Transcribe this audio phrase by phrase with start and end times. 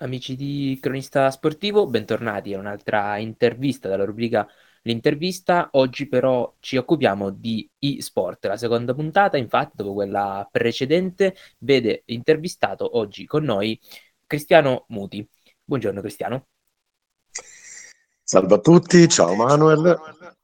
[0.00, 4.46] amici di Cronista Sportivo, bentornati a un'altra intervista dalla rubrica
[4.82, 5.68] L'intervista.
[5.72, 8.46] Oggi però ci occupiamo di e-sport.
[8.46, 13.78] La seconda puntata, infatti, dopo quella precedente, vede intervistato oggi con noi
[14.26, 15.28] Cristiano Muti.
[15.62, 16.46] Buongiorno Cristiano.
[18.22, 20.38] Salve a tutti, ciao Manuel.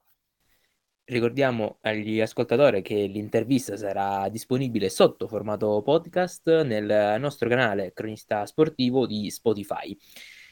[1.09, 9.07] Ricordiamo agli ascoltatori che l'intervista sarà disponibile sotto formato podcast nel nostro canale Cronista Sportivo
[9.07, 9.97] di Spotify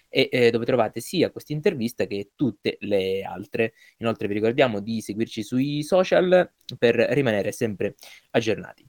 [0.08, 3.74] e eh, dove trovate sia questa intervista che tutte le altre.
[3.98, 7.96] Inoltre vi ricordiamo di seguirci sui social per rimanere sempre
[8.30, 8.88] aggiornati.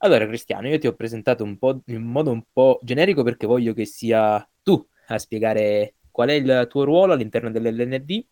[0.00, 3.72] Allora Cristiano, io ti ho presentato un po' in modo un po' generico perché voglio
[3.72, 8.26] che sia tu a spiegare qual è il tuo ruolo all'interno dell'LND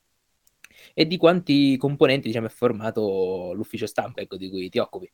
[0.93, 5.11] e di quanti componenti diciamo, è formato l'ufficio stampa ecco, di cui ti occupi.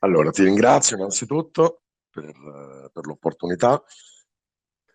[0.00, 3.82] Allora, ti ringrazio innanzitutto per, per l'opportunità.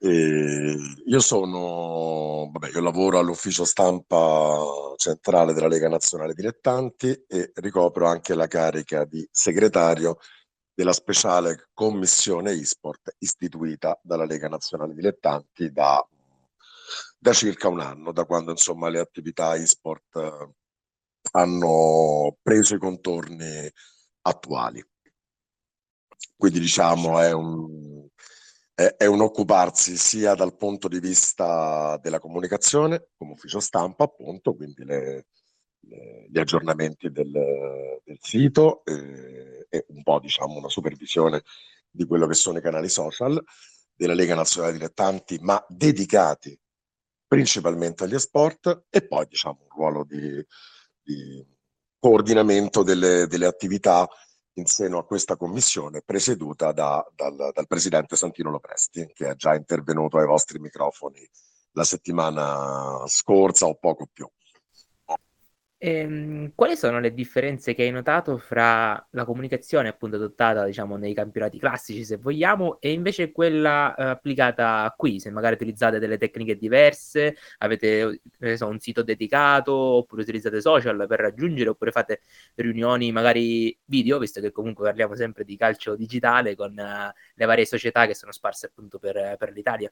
[0.02, 8.08] E io sono, vabbè, io lavoro all'ufficio stampa centrale della Lega Nazionale Dilettanti e ricopro
[8.08, 10.18] anche la carica di segretario
[10.74, 16.08] della speciale commissione e-sport istituita dalla Lega Nazionale Dilettanti da
[17.20, 20.50] da circa un anno, da quando insomma le attività e-sport eh,
[21.32, 23.70] hanno preso i contorni
[24.22, 24.84] attuali.
[26.36, 28.08] Quindi diciamo è un,
[28.74, 34.56] è, è un occuparsi sia dal punto di vista della comunicazione, come ufficio stampa appunto,
[34.56, 35.26] quindi le,
[35.82, 37.32] le, gli aggiornamenti del,
[38.02, 41.44] del sito eh, e un po' diciamo una supervisione
[41.90, 43.44] di quello che sono i canali social
[43.94, 46.58] della Lega Nazionale Dilettanti, ma dedicati
[47.30, 50.44] principalmente agli sport e poi diciamo un ruolo di,
[51.00, 51.46] di
[52.00, 54.10] coordinamento delle, delle, attività
[54.54, 59.54] in seno a questa commissione presieduta da, dal, dal, presidente Santino Lopresti che è già
[59.54, 61.20] intervenuto ai vostri microfoni
[61.74, 64.28] la settimana scorsa o poco più.
[65.82, 71.14] Ehm, quali sono le differenze che hai notato fra la comunicazione appunto adottata, diciamo, nei
[71.14, 75.22] campionati classici, se vogliamo, e invece quella eh, applicata qui?
[75.22, 78.22] Se magari utilizzate delle tecniche diverse, avete
[78.56, 82.22] so, un sito dedicato, oppure utilizzate social per raggiungere, oppure fate
[82.56, 87.66] riunioni magari video, visto che comunque parliamo sempre di calcio digitale con uh, le varie
[87.66, 89.90] società che sono sparse appunto per, per l'Italia.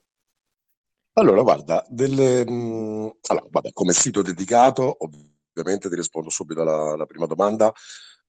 [1.14, 5.27] Allora, guarda, delle, mh, mm, allora, vabbè, come sito dedicato, ovviamente
[5.60, 7.72] ovviamente ti rispondo subito alla, alla prima domanda.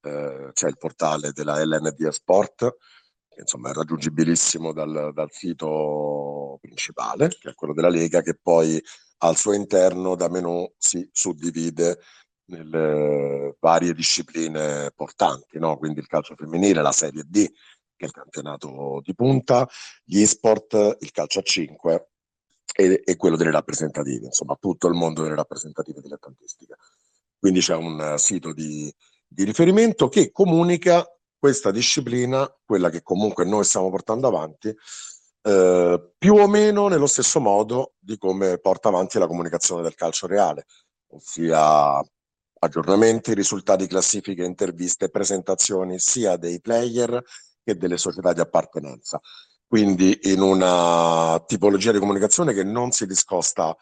[0.01, 2.77] Eh, c'è il portale della LND Sport,
[3.29, 8.83] che insomma è raggiungibilissimo dal, dal sito principale, che è quello della Lega, che poi
[9.19, 11.99] al suo interno da menu si suddivide
[12.49, 15.77] nelle varie discipline portanti, no?
[15.77, 19.69] quindi il calcio femminile, la Serie D, che è il campionato di punta,
[20.05, 22.09] gli e-sport, il calcio a 5
[22.75, 26.77] e, e quello delle rappresentative, insomma tutto il mondo delle rappresentative dilettantistiche.
[27.39, 28.93] Quindi c'è un eh, sito di,
[29.27, 31.07] di riferimento che comunica
[31.39, 34.75] questa disciplina, quella che comunque noi stiamo portando avanti,
[35.43, 40.27] eh, più o meno nello stesso modo di come porta avanti la comunicazione del calcio
[40.27, 40.67] reale,
[41.13, 42.03] ossia
[42.61, 47.23] aggiornamenti, risultati, classifiche, interviste, presentazioni sia dei player
[47.63, 49.21] che delle società di appartenenza.
[49.67, 53.77] Quindi in una tipologia di comunicazione che non si discosta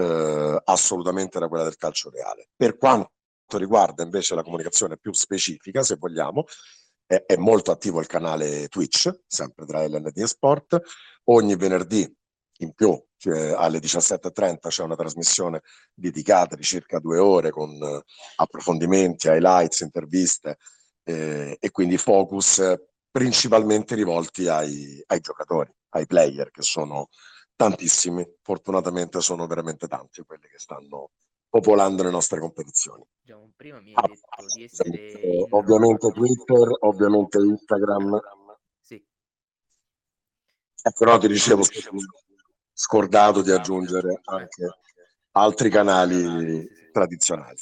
[0.00, 2.48] eh, assolutamente da quella del calcio reale.
[2.56, 3.10] Per quanto
[3.52, 6.44] riguarda invece la comunicazione più specifica, se vogliamo,
[7.06, 10.80] è, è molto attivo il canale Twitch, sempre tra LND e Sport.
[11.24, 12.10] Ogni venerdì
[12.58, 15.62] in più, cioè alle 17.30 c'è una trasmissione
[15.94, 18.02] dedicata di circa due ore con eh,
[18.36, 20.58] approfondimenti, highlights, interviste
[21.04, 22.62] eh, e quindi focus
[23.10, 27.08] principalmente rivolti ai, ai, giocatori, ai player che sono
[27.60, 31.10] tantissimi, fortunatamente sono veramente tanti quelli che stanno
[31.46, 33.04] popolando le nostre competizioni.
[33.54, 38.18] prima mi hai detto di essere ovviamente Twitter, ovviamente Instagram.
[38.80, 39.04] Sì.
[40.82, 41.62] Ecco, no, ti dicevo
[42.72, 44.78] scordato di aggiungere anche
[45.32, 47.58] altri canali tradizionali.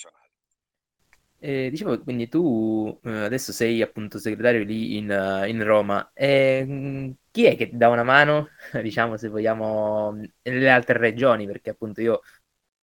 [1.40, 6.10] Eh, dicevo, quindi tu eh, adesso sei appunto segretario lì in, uh, in Roma.
[6.12, 8.48] Eh, chi è che dà una mano,
[8.82, 11.46] diciamo, se vogliamo, nelle altre regioni?
[11.46, 12.22] Perché appunto io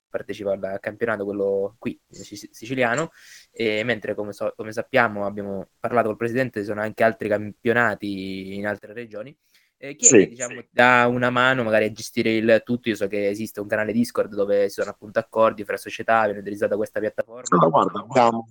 [0.07, 3.11] partecipo al campionato, quello qui, siciliano,
[3.51, 8.55] e mentre come, so, come sappiamo abbiamo parlato col presidente, ci sono anche altri campionati
[8.55, 9.37] in altre regioni.
[9.75, 10.67] Eh, chi sì, è che diciamo, sì.
[10.71, 12.87] dà una mano magari a gestire il tutto?
[12.87, 16.39] Io so che esiste un canale Discord dove si sono appunto accordi fra società, viene
[16.39, 17.57] utilizzata questa piattaforma.
[17.57, 18.47] No, guarda, abbiamo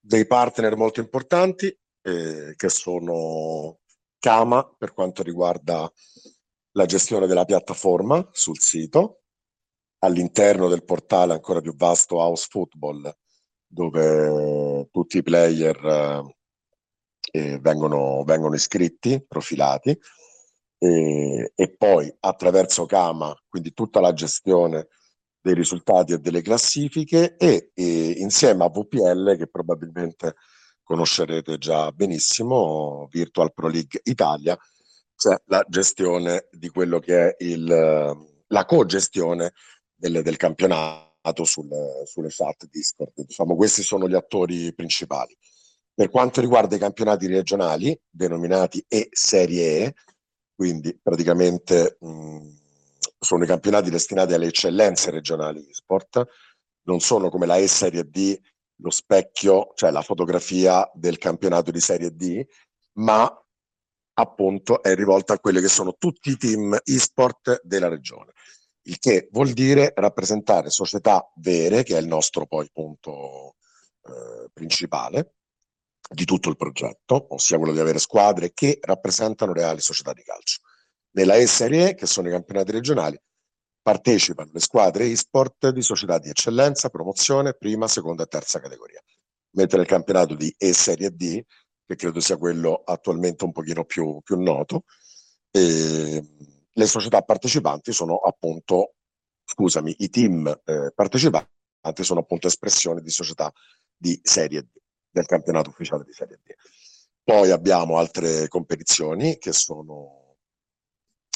[0.00, 1.66] dei partner molto importanti
[2.02, 3.78] eh, che sono
[4.18, 5.90] Kama per quanto riguarda
[6.72, 9.22] la gestione della piattaforma sul sito,
[10.00, 13.14] all'interno del portale ancora più vasto House Football,
[13.66, 16.24] dove tutti i player
[17.30, 19.98] eh, vengono, vengono, iscritti, profilati,
[20.78, 24.88] e, e, poi attraverso Kama, quindi tutta la gestione
[25.40, 30.34] dei risultati e delle classifiche e, e insieme a VPL che probabilmente
[30.86, 34.56] conoscerete già benissimo, Virtual Pro League Italia,
[35.16, 37.64] c'è la gestione di quello che è il,
[38.46, 39.52] la co-gestione
[39.92, 43.12] del, del campionato sulle, sulle chat Discord.
[43.14, 45.36] Diciamo, questi sono gli attori principali.
[45.92, 49.94] Per quanto riguarda i campionati regionali, denominati E Serie E,
[50.54, 52.48] quindi praticamente mh,
[53.18, 56.24] sono i campionati destinati alle eccellenze regionali di sport,
[56.82, 58.38] non sono come la E Serie D
[58.76, 62.44] lo specchio, cioè la fotografia del campionato di Serie D,
[62.94, 63.30] ma
[64.18, 68.32] appunto è rivolta a quelli che sono tutti i team e-sport della regione,
[68.82, 73.56] il che vuol dire rappresentare società vere, che è il nostro poi punto
[74.02, 75.34] eh, principale
[76.08, 80.60] di tutto il progetto, ossia quello di avere squadre che rappresentano reali società di calcio.
[81.16, 83.20] Nella E Serie che sono i campionati regionali,
[83.86, 89.00] partecipano le squadre e-sport di società di eccellenza, promozione, prima, seconda e terza categoria.
[89.50, 91.40] Mentre nel campionato di E Serie D,
[91.86, 94.82] che credo sia quello attualmente un pochino più, più noto,
[95.52, 96.20] eh,
[96.72, 98.94] le società partecipanti sono appunto,
[99.44, 103.52] scusami, i team eh, partecipanti sono appunto espressione di società
[103.96, 104.66] di Serie D,
[105.08, 106.52] del campionato ufficiale di Serie D.
[107.22, 110.25] Poi abbiamo altre competizioni che sono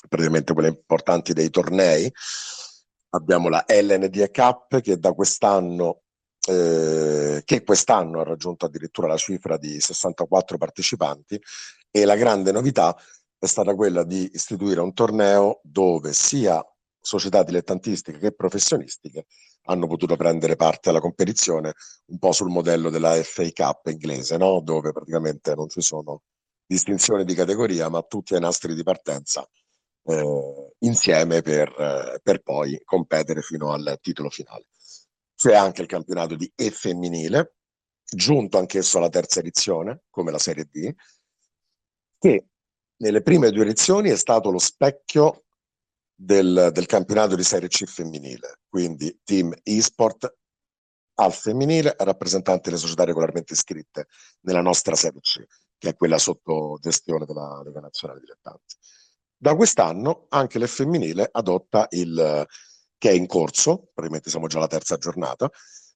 [0.09, 2.13] praticamente quelle importanti dei tornei.
[3.11, 6.03] Abbiamo la LND Cup che da quest'anno
[6.49, 11.41] eh, che quest'anno ha raggiunto addirittura la cifra di 64 partecipanti
[11.91, 12.97] e la grande novità
[13.39, 16.65] è stata quella di istituire un torneo dove sia
[17.01, 19.27] società dilettantistiche che professionistiche
[19.65, 21.75] hanno potuto prendere parte alla competizione
[22.07, 24.61] un po' sul modello della FA Cup inglese, no?
[24.61, 26.23] dove praticamente non ci sono
[26.67, 29.47] distinzioni di categoria, ma tutti ai nastri di partenza
[30.11, 34.67] eh, insieme per, eh, per, poi competere fino al titolo finale.
[35.35, 37.55] C'è anche il campionato di E femminile,
[38.05, 40.93] giunto anch'esso alla terza edizione, come la Serie D,
[42.19, 42.47] che
[42.97, 45.45] nelle prime due edizioni è stato lo specchio
[46.15, 50.37] del, del campionato di Serie C femminile, quindi team e-sport
[51.15, 54.07] al femminile, rappresentante delle società regolarmente iscritte
[54.41, 55.43] nella nostra Serie C,
[55.79, 58.77] che è quella sotto gestione della Lega Nazionale Dilettanti.
[59.43, 62.47] Da quest'anno anche l'F femminile adotta il
[62.99, 65.51] che è in corso, probabilmente siamo già alla terza giornata,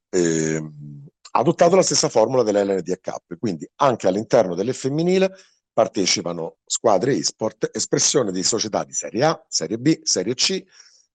[0.08, 5.31] eh, ha adottato la stessa formula dell'LND Cup, quindi anche all'interno delle femminile
[5.75, 10.64] partecipano squadre e-sport, espressione di società di Serie A, Serie B, Serie C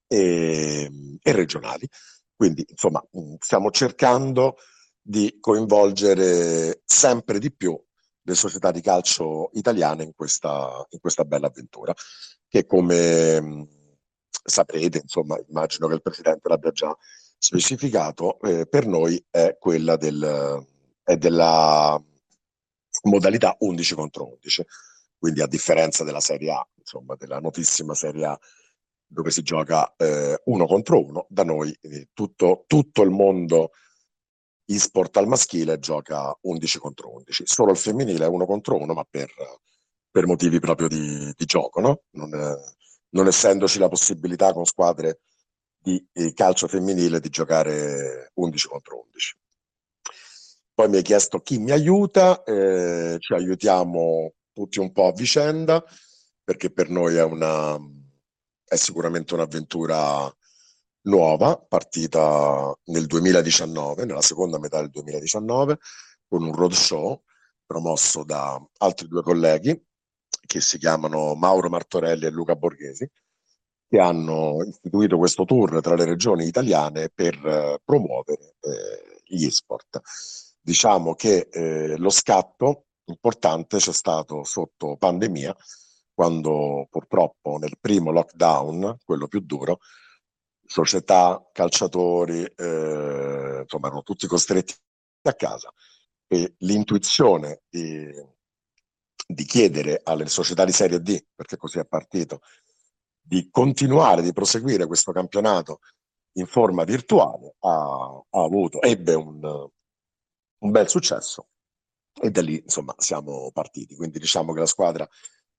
[0.05, 1.89] e, e regionali.
[2.35, 3.03] Quindi, insomma,
[3.39, 4.57] stiamo cercando
[5.01, 7.75] di coinvolgere sempre di più
[8.29, 11.93] le società di calcio italiane in questa, in questa bella avventura,
[12.47, 13.67] che come mh,
[14.29, 16.95] saprete, insomma, immagino che il Presidente l'abbia già
[17.37, 20.65] specificato, eh, per noi è quella del,
[21.03, 22.01] è della
[23.03, 24.65] modalità 11 contro 11.
[25.17, 28.39] Quindi a differenza della Serie A, insomma, della notissima Serie A
[29.11, 33.71] dove si gioca eh, uno contro uno, da noi eh, tutto, tutto il mondo
[34.75, 39.03] e-sport al maschile gioca 11 contro 11, solo il femminile è uno contro uno, ma
[39.09, 39.31] per,
[40.11, 42.01] per motivi proprio di, di gioco, no?
[42.11, 42.29] non,
[43.09, 45.21] non, essendoci la possibilità con squadre
[45.77, 49.38] di, di calcio femminile di giocare 11 contro 11.
[50.73, 55.83] Poi mi hai chiesto chi mi aiuta, eh, ci aiutiamo tutti un po' a vicenda,
[56.43, 57.77] perché per noi è, una,
[58.65, 60.31] è sicuramente un'avventura
[61.03, 65.77] nuova, partita nel 2019, nella seconda metà del 2019,
[66.27, 67.22] con un roadshow
[67.65, 69.79] promosso da altri due colleghi
[70.46, 73.08] che si chiamano Mauro Martorelli e Luca Borghesi,
[73.88, 80.00] che hanno istituito questo tour tra le regioni italiane per eh, promuovere eh, gli sport.
[80.60, 85.56] Diciamo che eh, lo scatto importante c'è stato sotto pandemia,
[86.13, 89.79] quando purtroppo nel primo lockdown, quello più duro,
[90.71, 94.75] società, calciatori, eh, insomma erano tutti costretti
[95.23, 95.73] a casa
[96.27, 98.07] e l'intuizione di,
[99.25, 102.41] di chiedere alle società di Serie D, perché così è partito,
[103.19, 105.79] di continuare, di proseguire questo campionato
[106.33, 109.41] in forma virtuale ha, ha avuto, ebbe un,
[110.59, 111.47] un, bel successo
[112.21, 113.95] e da lì insomma siamo partiti.
[113.95, 115.09] Quindi diciamo che la squadra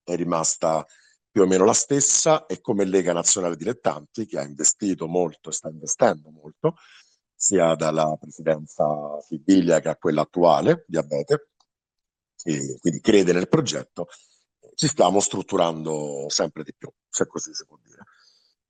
[0.04, 0.86] è rimasta
[1.30, 5.52] più o meno la stessa e come Lega Nazionale Dilettanti, che ha investito molto e
[5.52, 6.74] sta investendo molto,
[7.34, 8.84] sia dalla presidenza
[9.26, 11.50] Sibilia che a quella attuale di Abete,
[12.42, 14.08] e quindi crede nel progetto,
[14.74, 18.02] ci stiamo strutturando sempre di più, se così si può dire.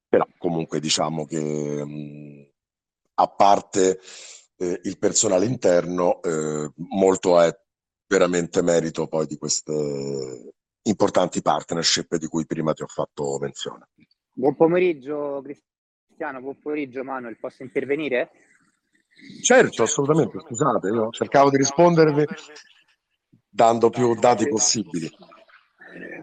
[0.08, 2.50] Però comunque diciamo che mh,
[3.14, 4.00] a parte
[4.56, 7.56] eh, il personale interno, eh, molto è
[8.06, 10.52] veramente merito poi di queste
[10.90, 13.88] importanti partnership di cui prima ti ho fatto menzione.
[14.32, 18.30] Buon pomeriggio Cristiano, buon pomeriggio Manuel, posso intervenire?
[19.42, 22.24] Certo, assolutamente, scusate, io cercavo di rispondervi
[23.48, 25.08] dando più dati possibili.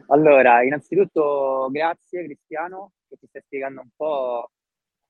[0.08, 4.52] Allora, innanzitutto grazie Cristiano che ti stai spiegando un po'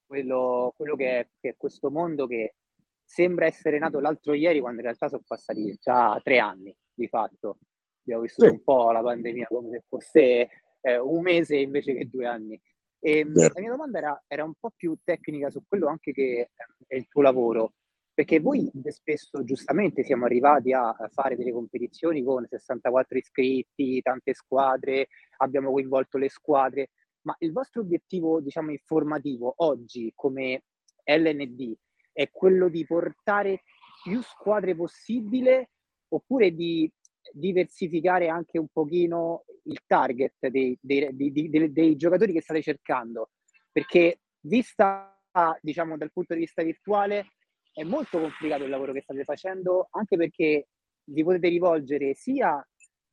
[0.06, 2.56] quello, quello che, è, che, è, questo mondo che
[3.04, 7.60] sembra essere nato l'altro ieri quando in realtà sono passati già tre anni di fatto.
[8.08, 8.54] Abbiamo vissuto sì.
[8.54, 10.50] un po' la pandemia come se fosse
[10.80, 12.60] eh, un mese invece che due anni.
[13.00, 16.52] E, ehm, la mia domanda era, era, un po' più tecnica su quello anche che
[16.88, 17.74] è il tuo lavoro,
[18.14, 25.08] perché voi spesso giustamente siamo arrivati a fare delle competizioni con 64 iscritti, tante squadre,
[25.38, 26.92] abbiamo coinvolto le squadre,
[27.24, 30.64] ma il vostro obiettivo, diciamo, informativo oggi come
[31.04, 31.76] LND
[32.14, 33.64] è quello di portare
[34.02, 35.72] più squadre possibile
[36.08, 36.90] oppure di
[37.32, 43.32] diversificare anche un pochino il target dei, dei, dei, dei giocatori che state cercando?
[43.72, 45.20] Perché vista,
[45.62, 47.34] diciamo, dal punto di vista virtuale
[47.74, 50.68] è molto complicato il lavoro che state facendo, anche perché
[51.04, 52.66] vi potete rivolgere sia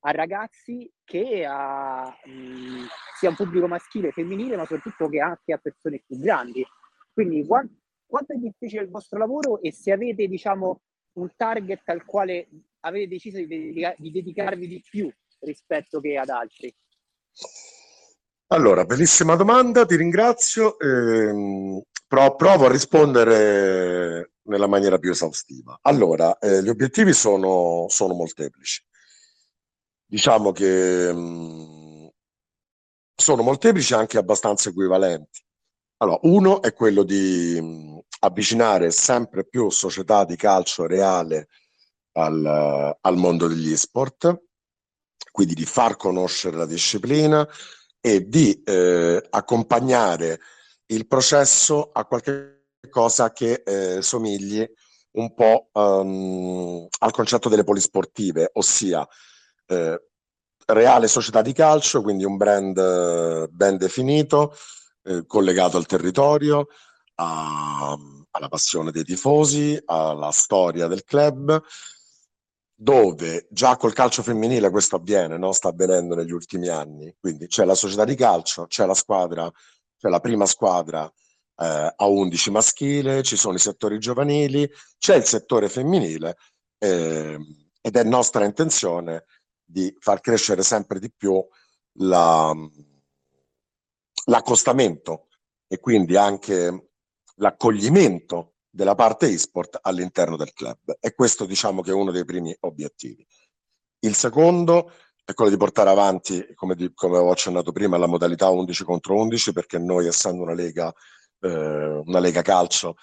[0.06, 2.87] a ragazzi che a mh,
[3.18, 6.64] sia un pubblico maschile e femminile, ma soprattutto che anche a persone più grandi.
[7.12, 7.75] Quindi quanto,
[8.06, 10.80] quanto è difficile il vostro lavoro e se avete, diciamo,
[11.14, 12.49] un target al quale
[12.85, 16.75] avete deciso di, dedica- di dedicarvi di più rispetto che ad altri?
[18.49, 20.79] Allora, bellissima domanda, ti ringrazio.
[20.79, 25.79] Eh, provo a rispondere nella maniera più esaustiva.
[25.83, 28.83] Allora, eh, gli obiettivi sono, sono molteplici
[30.14, 32.07] diciamo che mh, mm,
[33.17, 35.43] sono molteplici anche abbastanza equivalenti.
[35.99, 41.49] Allora, uno è quello di mh, mm, avvicinare sempre più società di calcio reale
[42.14, 44.42] al, al mondo degli sport,
[45.30, 47.49] quindi di far conoscere la disciplina
[48.00, 50.40] e di eh, accompagnare
[50.87, 54.66] il processo a qualche cosa che eh, somigli
[55.12, 59.06] un po' um, al concetto delle polisportive, ossia
[59.66, 60.02] eh,
[60.66, 64.56] reale società di calcio, quindi un brand eh, ben definito,
[65.02, 66.66] eh, collegato al territorio,
[67.16, 67.97] a,
[68.30, 71.62] alla passione dei tifosi, alla storia del club,
[72.85, 75.53] dove già col calcio femminile questo avviene, no?
[75.53, 77.17] sta avvenendo negli ultimi anni.
[77.19, 79.50] Quindi c'è la società di calcio, c'è la squadra,
[79.97, 85.25] c'è la prima squadra eh, a 11 maschile, ci sono i settori giovanili, c'è il
[85.25, 86.37] settore femminile
[86.76, 87.38] eh,
[87.81, 89.25] ed è nostra intenzione
[89.64, 91.43] di far crescere sempre di più
[92.00, 92.55] la,
[94.26, 95.29] l'accostamento
[95.67, 96.91] e quindi anche
[97.37, 100.97] l'accoglimento della parte e-sport all'interno del club.
[100.99, 103.25] E questo diciamo che è uno dei primi obiettivi.
[104.00, 104.90] Il secondo
[105.25, 109.14] è quello di portare avanti, come, di, come avevo accennato prima, la modalità 11 contro
[109.14, 110.93] 11, perché noi essendo una lega,
[111.40, 112.97] eh, una lega calcio,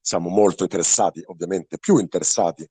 [0.00, 2.66] siamo molto interessati, ovviamente più interessati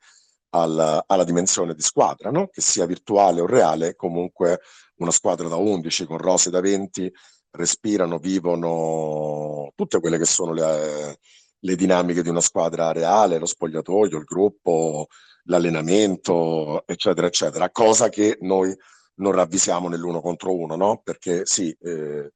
[0.51, 2.47] alla, alla dimensione di squadra, no?
[2.47, 4.61] che sia virtuale o reale, comunque
[4.99, 7.11] una squadra da 11 con rose da 20
[7.51, 11.17] respirano, vivono tutte quelle che sono le,
[11.59, 15.07] le dinamiche di una squadra reale, lo spogliatoio, il gruppo,
[15.43, 18.75] l'allenamento, eccetera, eccetera, cosa che noi
[19.15, 21.01] non ravvisiamo nell'uno contro uno, no?
[21.03, 22.31] Perché sì, eh,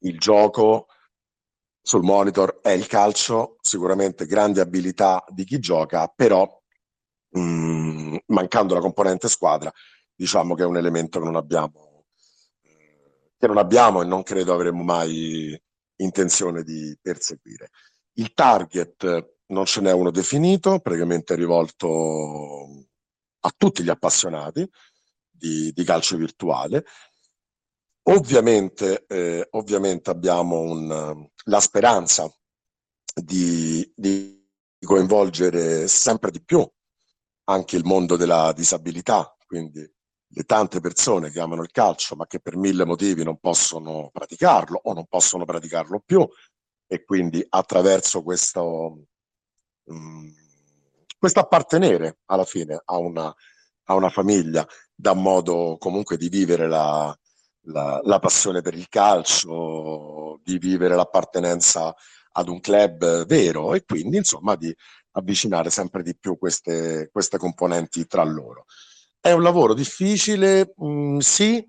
[0.00, 0.86] il gioco
[1.80, 6.48] sul monitor è il calcio, sicuramente grande abilità di chi gioca, però
[7.30, 9.72] mh, mm, mancando la componente squadra,
[10.14, 12.06] diciamo che è un elemento che non abbiamo,
[13.38, 15.60] che non abbiamo e non credo avremo mai
[15.96, 17.70] intenzione di perseguire.
[18.18, 22.86] Il target non ce n'è uno definito, praticamente rivolto
[23.40, 24.68] a tutti gli appassionati
[25.30, 26.84] di, di calcio virtuale.
[28.08, 32.32] Ovviamente, eh, ovviamente abbiamo un, la speranza
[33.14, 34.44] di, di
[34.80, 36.66] coinvolgere sempre di più
[37.48, 39.80] anche il mondo della disabilità, quindi
[40.28, 44.80] le tante persone che amano il calcio ma che per mille motivi non possono praticarlo
[44.82, 46.26] o non possono praticarlo più
[46.86, 49.06] e quindi attraverso questo,
[49.84, 50.32] um,
[51.18, 53.34] questo appartenere alla fine a una,
[53.84, 57.16] a una famiglia dà modo comunque di vivere la,
[57.66, 61.94] la, la, passione per il calcio, di vivere l'appartenenza
[62.32, 64.74] ad un club vero e quindi insomma di
[65.12, 68.66] avvicinare sempre di più queste, queste componenti tra loro.
[69.20, 71.66] È un lavoro difficile, mh, mm, sì,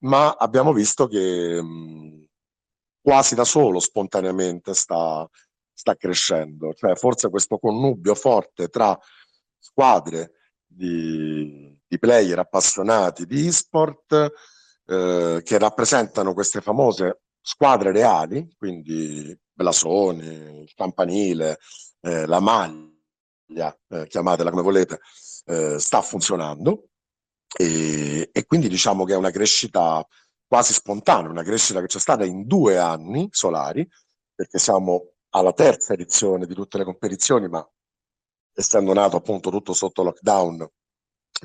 [0.00, 2.22] ma abbiamo visto che mh, mm,
[3.00, 5.28] quasi da solo, spontaneamente, sta,
[5.72, 6.72] sta crescendo.
[6.74, 8.98] Cioè, forse questo connubio forte tra
[9.58, 10.32] squadre
[10.66, 14.32] di, di player appassionati di e-sport
[14.86, 21.58] eh, che rappresentano queste famose squadre reali, quindi blasoni, il campanile,
[22.00, 25.00] eh, la maglia, eh, chiamatela come volete,
[25.46, 26.88] eh, sta funzionando
[27.56, 30.06] e, e, quindi diciamo che è una crescita
[30.50, 33.88] quasi spontanea, una crescita che c'è stata in due anni solari,
[34.34, 37.64] perché siamo alla terza edizione di tutte le competizioni, ma
[38.52, 40.68] essendo nato appunto tutto sotto lockdown,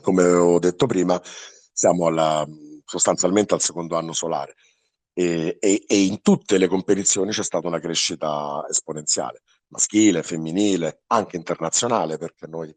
[0.01, 1.21] come ho detto prima,
[1.71, 2.47] siamo alla,
[2.83, 4.55] sostanzialmente al secondo anno solare.
[5.13, 11.38] E, e, e, in tutte le competizioni c'è stata una crescita esponenziale, maschile, femminile, anche
[11.38, 12.74] internazionale, perché noi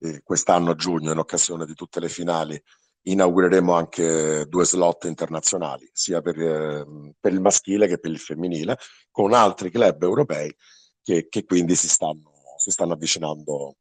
[0.00, 2.60] eh, quest'anno a giugno, in occasione di tutte le finali,
[3.02, 8.78] inaugureremo anche due slot internazionali, sia per, eh, per il maschile che per il femminile,
[9.10, 10.54] con altri club europei
[11.02, 13.76] che, che quindi si stanno, si stanno, avvicinando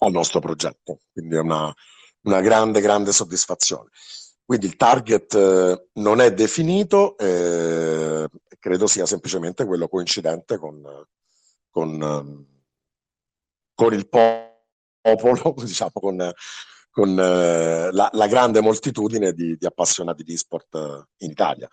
[0.00, 1.00] al nostro progetto.
[1.12, 1.72] Quindi è una,
[2.22, 3.90] una grande, grande soddisfazione.
[4.44, 8.28] Quindi il target eh, non è definito, eh,
[8.58, 10.82] credo sia semplicemente quello coincidente con,
[11.70, 12.46] con,
[13.74, 16.32] con il popolo, diciamo, con,
[16.90, 21.68] con eh, la, la, grande moltitudine di, di appassionati di sport eh, in Italia.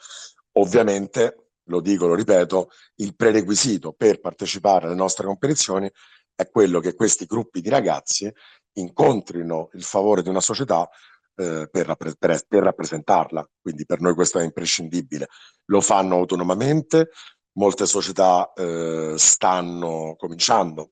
[0.53, 5.89] Ovviamente, lo dico, lo ripeto, il prerequisito per partecipare alle nostre competizioni
[6.35, 8.31] è quello che questi gruppi di ragazzi
[8.73, 10.87] incontrino il favore di una società
[11.35, 12.15] eh, per, per,
[12.47, 13.47] per, rappresentarla.
[13.59, 15.27] Quindi per noi questo è imprescindibile.
[15.65, 17.09] Lo fanno autonomamente,
[17.53, 20.91] molte società eh, stanno cominciando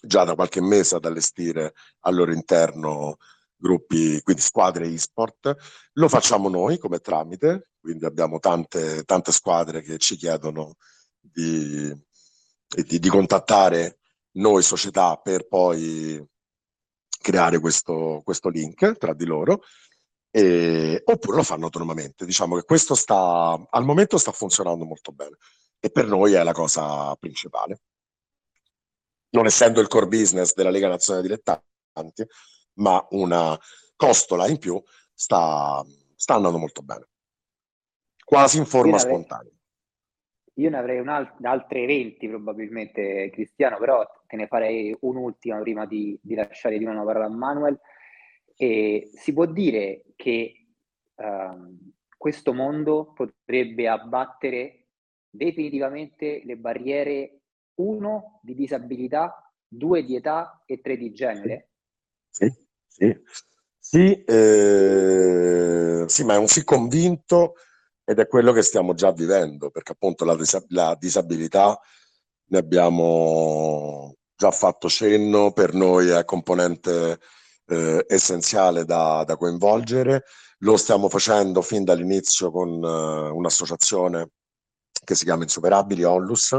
[0.00, 3.16] già da qualche mese ad allestire al loro interno
[3.56, 5.54] gruppi, quindi squadre e-sport.
[5.92, 10.74] Lo facciamo noi come tramite, quindi abbiamo tante, tante squadre che ci chiedono
[11.20, 11.94] di,
[12.66, 13.98] di, di contattare
[14.32, 16.24] noi società per poi
[17.20, 19.62] creare questo, questo link tra di loro,
[20.30, 22.24] e, oppure lo fanno autonomamente.
[22.24, 25.36] Diciamo che questo sta, al momento sta funzionando molto bene
[25.78, 27.80] e per noi è la cosa principale.
[29.30, 32.26] Non essendo il core business della Lega Nazionale Dilettanti,
[32.74, 33.58] ma una
[33.96, 37.06] costola in più, sta, sta andando molto bene.
[38.24, 39.52] Quasi in forma spontanea.
[40.54, 45.86] Io ne avrei un alt- altre 20 probabilmente, Cristiano, però te ne farei un'ultima prima
[45.86, 47.80] di, di lasciare di nuovo la parola a Manuel.
[48.56, 50.66] E si può dire che
[51.14, 54.88] um, questo mondo potrebbe abbattere
[55.30, 57.39] definitivamente le barriere,
[57.80, 61.70] uno, di disabilità, due, di età e tre, di genere?
[62.30, 62.52] Sì,
[62.86, 63.16] sì,
[63.78, 67.54] sì, eh, sì ma è un sì convinto
[68.04, 71.78] ed è quello che stiamo già vivendo, perché appunto la, dis- la disabilità
[72.46, 77.20] ne abbiamo già fatto cenno, per noi è componente
[77.66, 80.24] eh, essenziale da, da, coinvolgere,
[80.58, 84.30] lo stiamo facendo fin dall'inizio con uh, un'associazione
[85.04, 86.58] che si chiama Insuperabili, Onlus,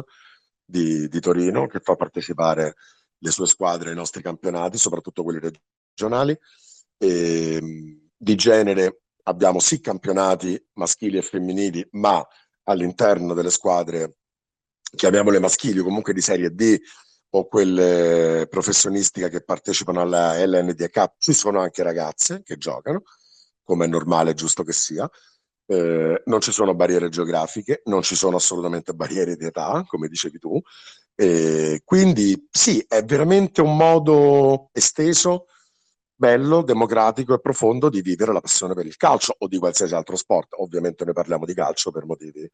[0.71, 2.75] di, di Torino, che fa partecipare
[3.17, 5.51] le sue squadre ai nostri campionati, soprattutto quelli
[5.93, 6.37] regionali.
[6.97, 12.25] E, di genere abbiamo sì campionati maschili e femminili, ma
[12.63, 14.17] all'interno delle squadre,
[14.95, 16.79] chiamiamole maschili o comunque di serie D
[17.33, 23.03] o quelle professionistiche che partecipano alla LNDK, ci sono anche ragazze che giocano,
[23.63, 25.09] come è normale e giusto che sia.
[25.71, 30.37] Eh, non ci sono barriere geografiche, non ci sono assolutamente barriere di età, come dicevi
[30.37, 30.59] tu.
[31.15, 35.45] Eh, quindi sì, è veramente un modo esteso
[36.13, 40.17] bello, democratico e profondo di vivere la passione per il calcio o di qualsiasi altro
[40.17, 40.55] sport.
[40.57, 42.49] Ovviamente noi parliamo di calcio per motivi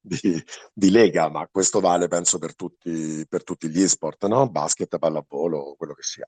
[0.00, 4.48] di, di lega, ma questo vale penso per tutti, per tutti gli sport, no?
[4.48, 6.26] basket, pallavolo, quello che sia.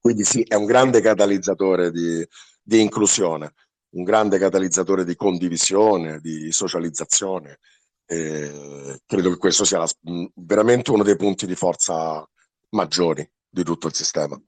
[0.00, 2.26] Quindi sì, è un grande catalizzatore di,
[2.62, 3.52] di inclusione,
[3.90, 7.58] un grande catalizzatore di condivisione, di socializzazione.
[8.06, 9.88] E credo che questo sia la,
[10.34, 12.28] veramente uno dei punti di forza
[12.70, 14.40] maggiori di tutto il sistema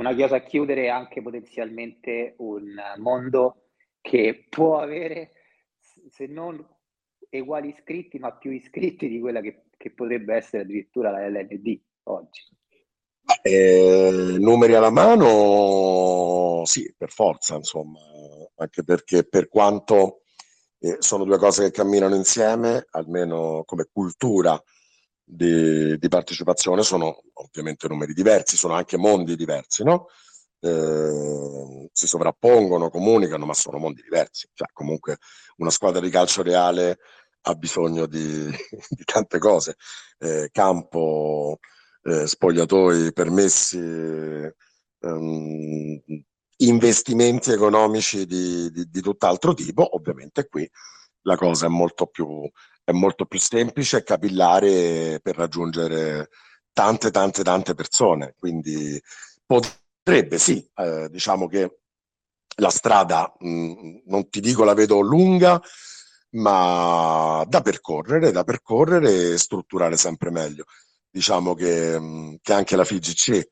[0.00, 3.70] una chiosa a chiudere è anche potenzialmente un mondo
[4.00, 5.32] che può avere,
[6.08, 6.64] se non
[7.30, 12.42] uguali iscritti, ma più iscritti di quella che, che potrebbe essere addirittura la LND oggi.
[13.42, 17.98] Eh, numeri alla mano, sì, per forza, insomma,
[18.56, 20.22] anche perché per quanto
[20.78, 24.60] eh, sono due cose che camminano insieme, almeno come cultura
[25.22, 30.06] di, di, partecipazione, sono ovviamente numeri diversi, sono anche mondi diversi, no?
[30.60, 34.48] Eh, si sovrappongono, comunicano, ma sono mondi diversi.
[34.52, 35.18] Cioè, comunque
[35.56, 36.98] una squadra di calcio reale
[37.42, 38.48] ha bisogno di,
[38.88, 39.76] di tante cose.
[40.18, 41.58] Eh, campo,
[42.02, 43.78] eh, spogliatoi, permessi,
[45.00, 46.00] ehm,
[46.58, 50.68] investimenti economici di, di, di, tutt'altro tipo, ovviamente qui
[51.22, 52.48] la cosa è molto più,
[52.84, 56.28] è molto più semplice e capillare per raggiungere
[56.72, 58.34] tante, tante, tante persone.
[58.38, 59.00] Quindi
[59.44, 61.78] potrebbe, sì, eh, diciamo che
[62.56, 65.60] la strada, mh, mm, non ti dico la vedo lunga,
[66.32, 70.64] ma da percorrere, da percorrere e strutturare sempre meglio.
[71.10, 73.48] Diciamo che, mh, che anche la FIGC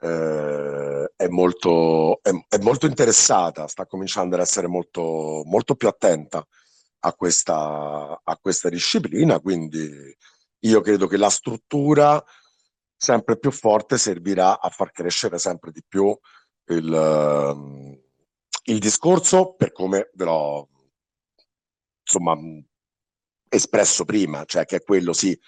[0.00, 6.46] eh, è, molto, è, è, molto interessata, sta cominciando ad essere molto, molto più attenta
[7.00, 10.16] a questa, a questa disciplina, quindi
[10.60, 12.22] io credo che la struttura
[12.96, 16.16] sempre più forte servirà a far crescere sempre di più
[16.70, 18.00] il,
[18.64, 20.68] il discorso per come ve l'ho
[22.02, 22.36] insomma
[23.48, 25.38] espresso prima, cioè che è quello sì,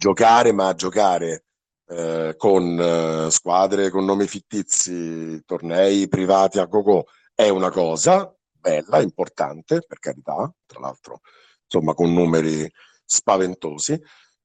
[0.00, 1.44] giocare ma giocare
[1.88, 9.02] eh, con eh, squadre con nomi fittizi, tornei privati a go-go è una cosa bella,
[9.02, 11.20] importante, per carità, tra l'altro,
[11.64, 12.70] insomma, con numeri
[13.04, 14.00] spaventosi.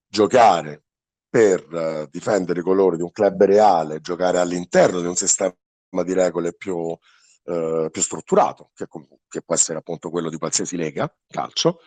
[0.05, 0.83] Giocare
[1.29, 5.53] per uh, difendere i colori di un club reale, giocare all'interno di un sistema
[6.03, 8.87] di regole più, uh, più strutturato, che,
[9.27, 11.79] che, può essere appunto quello di qualsiasi lega, calcio.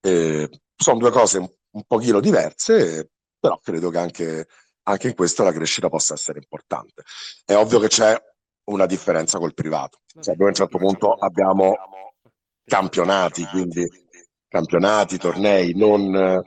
[0.00, 4.46] Eh, sono due cose un, pochino diverse, però credo che anche
[4.82, 7.02] anche in questo la crescita possa essere importante.
[7.44, 8.16] È ovvio che c'è
[8.64, 10.00] una differenza col privato.
[10.20, 11.74] Cioè, noi a un certo punto abbiamo
[12.64, 13.86] campionati, quindi
[14.48, 16.42] campionati, tornei, non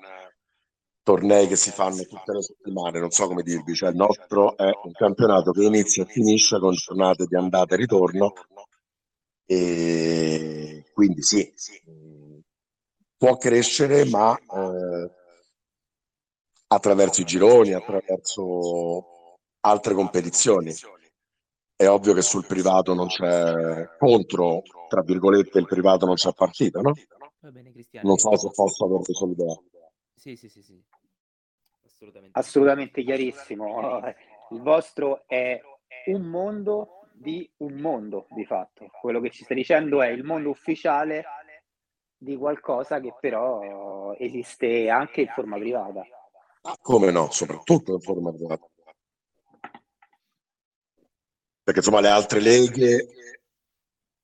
[1.04, 4.70] tornei che si fanno tutte le settimane, non so come dirvi, cioè il nostro è
[4.84, 8.34] un campionato che inizia e finisce con giornate di andata e ritorno
[9.46, 11.54] e quindi sì,
[13.24, 15.10] può crescere ma eh,
[16.68, 20.74] attraverso i gironi, attraverso altre competizioni.
[21.74, 26.82] È ovvio che sul privato non c'è contro, tra virgolette, il privato non c'è partita,
[26.82, 26.92] no?
[27.40, 28.10] Va bene, Cristiano.
[28.10, 29.54] Non so se posso avere solidità.
[30.14, 30.84] Sì, sì, sì, sì.
[31.86, 32.38] Assolutamente.
[32.38, 34.02] Assolutamente chiarissimo.
[34.50, 35.62] Il vostro è
[36.08, 38.90] un mondo di un mondo, di fatto.
[39.00, 41.24] Quello che ci stai dicendo è il mondo ufficiale
[42.24, 46.04] di qualcosa che però esiste anche in forma privata.
[46.82, 48.66] Come no, soprattutto in forma privata.
[51.64, 53.08] Perché insomma le altre leghe,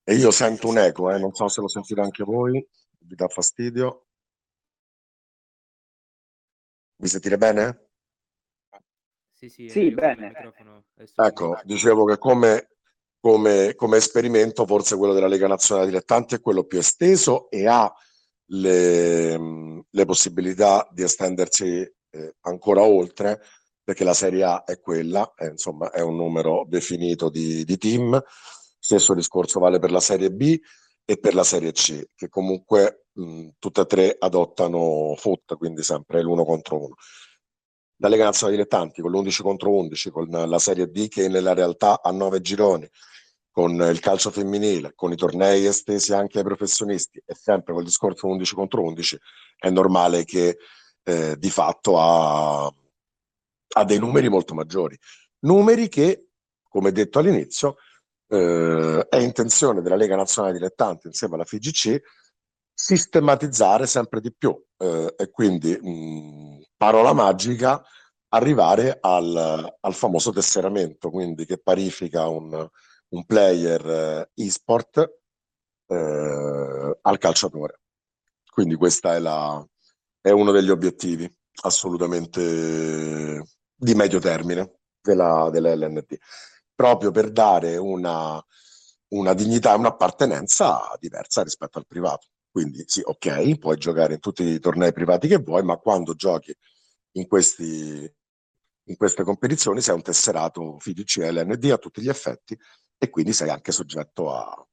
[0.03, 2.65] e io sento un eco, eh, non so se lo sentite anche voi,
[2.99, 4.05] vi dà fastidio.
[6.97, 7.89] Mi sentite bene?
[9.33, 10.33] Sì, sì, sì bene.
[11.15, 12.77] Ecco, dicevo che come,
[13.19, 17.91] come, come, esperimento forse quello della Lega Nazionale Dilettanti è quello più esteso e ha
[18.51, 23.41] le, le possibilità di estendersi eh, ancora oltre,
[23.83, 28.21] perché la Serie A è quella, è, insomma è un numero definito di, di team.
[28.81, 30.57] Stesso discorso vale per la Serie B
[31.03, 36.21] e per la Serie C, che comunque mh, tutte e tre adottano foot, quindi sempre
[36.21, 36.95] l'uno contro uno.
[37.97, 42.01] La Lega Nazionale Dilettanti con l'11 contro 11, con la Serie D che nella realtà
[42.01, 42.89] ha nove gironi,
[43.59, 48.25] con il calcio femminile, con i tornei estesi anche ai professionisti e sempre col discorso
[48.27, 49.19] 11 contro 11,
[49.57, 50.57] è normale che
[51.03, 54.97] eh, di fatto ha, ha, dei numeri molto maggiori.
[55.39, 56.27] Numeri che,
[56.69, 57.75] come detto all'inizio,
[58.29, 62.01] eh, è intenzione della Lega Nazionale Dilettanti insieme alla FIGC
[62.73, 67.83] sistematizzare sempre di più eh, e quindi, mh, parola magica,
[68.29, 72.69] arrivare al, al, famoso tesseramento, quindi che parifica un,
[73.09, 73.85] un player
[74.35, 75.19] eh, e-sport
[75.87, 77.81] eh, al calciatore.
[78.49, 79.65] Quindi questa è la,
[80.21, 83.43] è uno degli obiettivi assolutamente
[83.75, 86.17] di medio termine della, della LND,
[86.75, 88.43] proprio per dare una,
[89.09, 92.27] una dignità e un'appartenenza diversa rispetto al privato.
[92.51, 96.53] Quindi sì, ok, puoi giocare in tutti i tornei privati che vuoi, ma quando giochi
[97.13, 98.11] in, questi,
[98.83, 102.57] in queste competizioni sei un tesserato FIDC LND a tutti gli effetti
[102.99, 104.67] e quindi sei anche soggetto a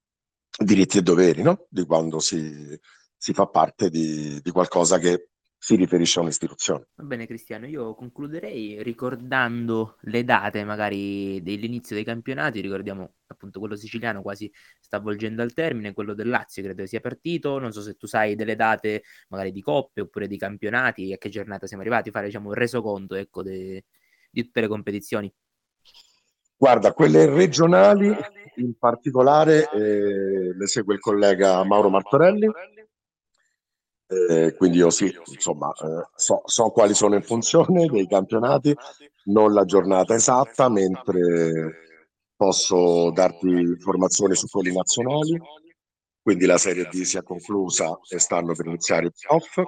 [0.58, 1.66] diritti e doveri, no?
[1.70, 2.78] Di quando si,
[3.16, 6.88] si fa parte di, di qualcosa che si riferisce a un'istituzione.
[6.96, 13.74] Va bene Cristiano, io concluderei ricordando le date magari dell'inizio dei campionati, ricordiamo appunto quello
[13.74, 17.94] siciliano quasi sta volgendo al termine, quello del Lazio credo sia partito, non so se
[17.94, 22.10] tu sai delle date magari di coppe oppure di campionati, a che giornata siamo arrivati,
[22.10, 23.84] fare diciamo un resoconto ecco, de-
[24.30, 25.32] di tutte le competizioni.
[26.56, 28.14] Guarda, quelle regionali
[28.56, 32.50] in particolare eh, le segue il collega Mauro Martorelli
[34.08, 38.74] eh, quindi io sì, insomma, eh, so, so, quali sono in funzione dei campionati,
[39.24, 41.82] non la giornata esatta, mentre
[42.36, 45.40] posso darti informazioni su quelli nazionali.
[46.22, 49.62] Quindi la Serie D si è conclusa e stanno per iniziare i playoff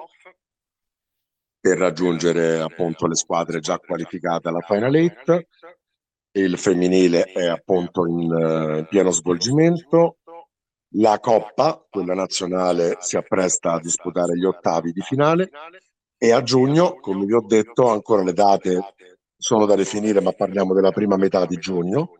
[1.61, 5.47] per raggiungere appunto le squadre già qualificate alla Final Eight.
[6.31, 10.17] Il femminile è appunto in uh, pieno svolgimento
[10.93, 15.49] la Coppa, quella nazionale, si appresta a disputare gli ottavi di finale
[16.17, 18.95] e a giugno, come vi ho detto, ancora le date
[19.37, 22.13] sono da definire, ma parliamo della prima metà di giugno.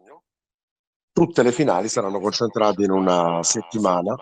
[1.12, 4.16] Tutte le finali saranno concentrate in una settimana,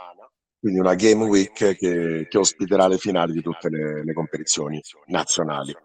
[0.57, 5.75] quindi una game week che, che ospiterà le finali di tutte le, le competizioni nazionali.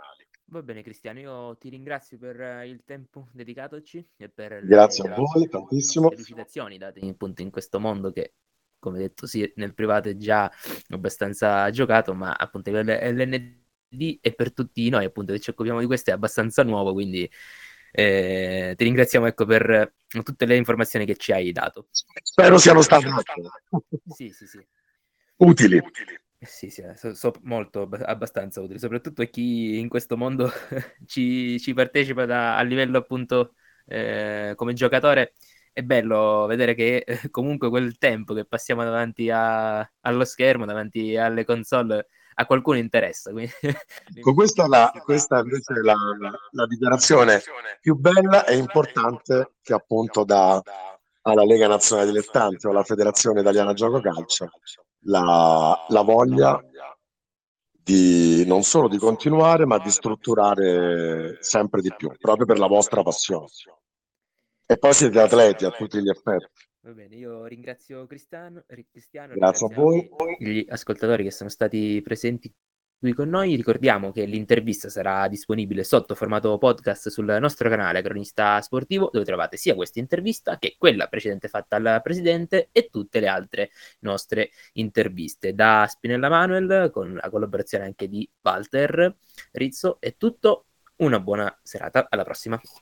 [0.52, 5.16] Va bene Cristiano, io ti ringrazio per il tempo dedicatoci e per Grazie le, a
[5.16, 6.10] voi tantissimo.
[6.10, 8.34] le delucidazioni date appunto in questo mondo che
[8.78, 10.50] come detto, sì, nel privato è già
[10.88, 16.10] abbastanza giocato, ma appunto l'ND e per tutti noi, appunto, che ci occupiamo di questo
[16.10, 17.30] è abbastanza nuovo, quindi
[17.92, 21.86] eh, ti ringraziamo ecco, per tutte le informazioni che ci hai dato.
[21.92, 23.08] Spero siano state
[24.08, 24.66] sì, sì, sì.
[25.36, 25.76] utili.
[25.76, 30.50] Eh, sì, sì, so, so molto, abbastanza utili, soprattutto a chi in questo mondo
[31.06, 33.54] ci, ci partecipa da, a livello appunto
[33.86, 35.34] eh, come giocatore
[35.72, 41.16] è bello vedere che eh, comunque quel tempo che passiamo davanti a, allo schermo, davanti
[41.16, 43.30] alle console, a qualcuno interessa.
[43.30, 43.52] Quindi...
[44.20, 45.94] Con questa, la, questa invece è la,
[46.50, 47.40] la, dichiarazione
[47.80, 50.62] più bella e importante che appunto dà
[51.22, 54.50] alla Lega Nazionale Dilettanti o alla Federazione Italiana Gioco Calcio
[55.02, 56.60] la, la voglia
[57.82, 63.02] di non solo di continuare ma di strutturare sempre di più, proprio per la vostra
[63.02, 63.46] passione.
[64.66, 66.46] E poi siete atleti a tutti gli effetti.
[66.84, 70.08] Va bene, io ringrazio Cristiano, Cristiano grazie a voi.
[70.38, 72.52] Gli ascoltatori che sono stati presenti
[73.02, 73.56] qui con noi.
[73.56, 79.56] Ricordiamo che l'intervista sarà disponibile sotto formato podcast sul nostro canale Cronista Sportivo, dove trovate
[79.56, 85.52] sia questa intervista che quella precedente fatta al presidente e tutte le altre nostre interviste.
[85.52, 89.16] Da Spinella Manuel, con la collaborazione anche di Walter
[89.50, 90.66] Rizzo, è tutto.
[90.96, 92.60] Una buona serata, alla prossima.